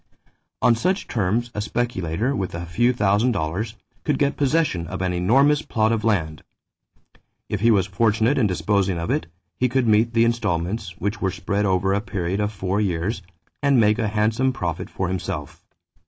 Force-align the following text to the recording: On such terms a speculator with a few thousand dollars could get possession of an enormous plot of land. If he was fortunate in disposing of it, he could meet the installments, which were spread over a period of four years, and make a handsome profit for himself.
On 0.63 0.73
such 0.73 1.07
terms 1.07 1.51
a 1.53 1.61
speculator 1.61 2.35
with 2.35 2.55
a 2.55 2.65
few 2.65 2.91
thousand 2.91 3.33
dollars 3.33 3.75
could 4.03 4.17
get 4.17 4.35
possession 4.35 4.87
of 4.87 4.99
an 4.99 5.13
enormous 5.13 5.61
plot 5.61 5.91
of 5.91 6.03
land. 6.03 6.41
If 7.49 7.59
he 7.59 7.69
was 7.69 7.85
fortunate 7.85 8.39
in 8.39 8.47
disposing 8.47 8.97
of 8.97 9.11
it, 9.11 9.27
he 9.59 9.69
could 9.69 9.87
meet 9.87 10.15
the 10.15 10.25
installments, 10.25 10.97
which 10.97 11.21
were 11.21 11.29
spread 11.29 11.65
over 11.67 11.93
a 11.93 12.01
period 12.01 12.39
of 12.39 12.51
four 12.51 12.81
years, 12.81 13.21
and 13.61 13.79
make 13.79 13.99
a 13.99 14.07
handsome 14.07 14.51
profit 14.53 14.89
for 14.89 15.07
himself. 15.07 15.63